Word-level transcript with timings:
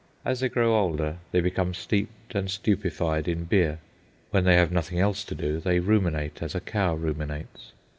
As 0.25 0.39
they 0.39 0.49
grow 0.49 0.73
older 0.79 1.17
they 1.31 1.41
become 1.41 1.75
steeped 1.75 2.33
and 2.33 2.49
stupefied 2.49 3.27
in 3.27 3.43
beer. 3.43 3.77
When 4.31 4.45
they 4.45 4.55
have 4.55 4.71
nothing 4.71 4.97
else 4.99 5.23
to 5.25 5.35
do, 5.35 5.59
they 5.59 5.77
ruminate 5.79 6.41
as 6.41 6.55
a 6.55 6.59
cow 6.59 6.95
ruminates. 6.95 7.73